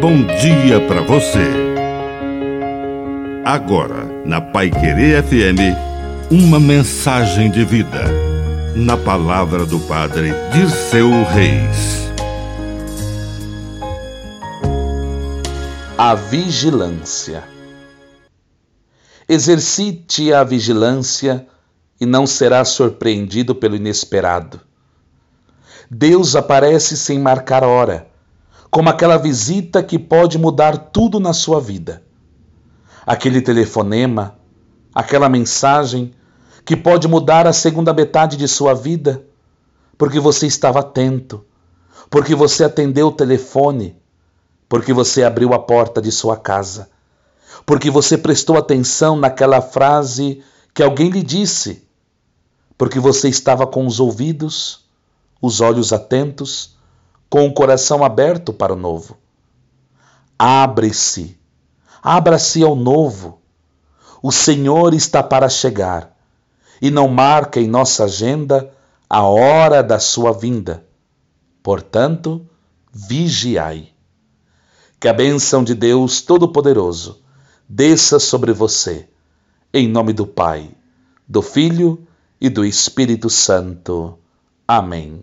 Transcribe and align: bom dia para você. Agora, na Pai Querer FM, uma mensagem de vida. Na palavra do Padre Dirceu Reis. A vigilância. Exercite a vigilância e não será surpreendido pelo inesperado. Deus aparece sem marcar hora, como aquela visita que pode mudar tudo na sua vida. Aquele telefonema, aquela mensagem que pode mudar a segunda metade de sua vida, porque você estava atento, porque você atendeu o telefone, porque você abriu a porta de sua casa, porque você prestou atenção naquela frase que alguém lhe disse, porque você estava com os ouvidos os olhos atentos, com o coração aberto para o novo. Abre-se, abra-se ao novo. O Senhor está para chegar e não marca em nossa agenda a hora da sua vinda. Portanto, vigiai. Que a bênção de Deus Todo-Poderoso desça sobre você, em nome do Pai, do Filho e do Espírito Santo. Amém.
bom 0.00 0.24
dia 0.24 0.80
para 0.88 1.02
você. 1.02 1.46
Agora, 3.44 4.06
na 4.24 4.40
Pai 4.40 4.70
Querer 4.70 5.22
FM, 5.22 5.76
uma 6.30 6.58
mensagem 6.58 7.50
de 7.50 7.66
vida. 7.66 8.04
Na 8.74 8.96
palavra 8.96 9.66
do 9.66 9.78
Padre 9.80 10.32
Dirceu 10.52 11.10
Reis. 11.24 12.10
A 15.98 16.14
vigilância. 16.14 17.44
Exercite 19.28 20.32
a 20.32 20.42
vigilância 20.42 21.46
e 22.00 22.06
não 22.06 22.26
será 22.26 22.64
surpreendido 22.64 23.54
pelo 23.54 23.76
inesperado. 23.76 24.62
Deus 25.90 26.34
aparece 26.34 26.96
sem 26.96 27.18
marcar 27.18 27.64
hora, 27.64 28.09
como 28.70 28.88
aquela 28.88 29.16
visita 29.16 29.82
que 29.82 29.98
pode 29.98 30.38
mudar 30.38 30.76
tudo 30.76 31.18
na 31.18 31.32
sua 31.32 31.60
vida. 31.60 32.02
Aquele 33.04 33.40
telefonema, 33.40 34.38
aquela 34.94 35.28
mensagem 35.28 36.14
que 36.64 36.76
pode 36.76 37.08
mudar 37.08 37.46
a 37.46 37.52
segunda 37.52 37.92
metade 37.92 38.36
de 38.36 38.46
sua 38.46 38.74
vida, 38.74 39.24
porque 39.98 40.20
você 40.20 40.46
estava 40.46 40.80
atento, 40.80 41.44
porque 42.08 42.34
você 42.34 42.64
atendeu 42.64 43.08
o 43.08 43.12
telefone, 43.12 43.96
porque 44.68 44.92
você 44.92 45.24
abriu 45.24 45.52
a 45.52 45.58
porta 45.58 46.00
de 46.00 46.12
sua 46.12 46.36
casa, 46.36 46.88
porque 47.66 47.90
você 47.90 48.16
prestou 48.16 48.56
atenção 48.56 49.16
naquela 49.16 49.60
frase 49.60 50.42
que 50.72 50.82
alguém 50.82 51.10
lhe 51.10 51.22
disse, 51.22 51.84
porque 52.78 53.00
você 53.00 53.28
estava 53.28 53.66
com 53.66 53.84
os 53.86 53.98
ouvidos 53.98 54.88
os 55.40 55.60
olhos 55.60 55.92
atentos, 55.92 56.76
com 57.30 57.46
o 57.46 57.54
coração 57.54 58.04
aberto 58.04 58.52
para 58.52 58.72
o 58.72 58.76
novo. 58.76 59.16
Abre-se, 60.36 61.38
abra-se 62.02 62.62
ao 62.64 62.74
novo. 62.74 63.40
O 64.20 64.32
Senhor 64.32 64.92
está 64.92 65.22
para 65.22 65.48
chegar 65.48 66.14
e 66.82 66.90
não 66.90 67.06
marca 67.06 67.60
em 67.60 67.68
nossa 67.68 68.04
agenda 68.04 68.72
a 69.08 69.22
hora 69.22 69.82
da 69.82 70.00
sua 70.00 70.32
vinda. 70.32 70.84
Portanto, 71.62 72.44
vigiai. 72.92 73.90
Que 74.98 75.08
a 75.08 75.12
bênção 75.12 75.62
de 75.62 75.74
Deus 75.74 76.20
Todo-Poderoso 76.20 77.22
desça 77.68 78.18
sobre 78.18 78.52
você, 78.52 79.08
em 79.72 79.88
nome 79.88 80.12
do 80.12 80.26
Pai, 80.26 80.70
do 81.26 81.40
Filho 81.40 82.06
e 82.40 82.50
do 82.50 82.64
Espírito 82.64 83.30
Santo. 83.30 84.18
Amém. 84.66 85.22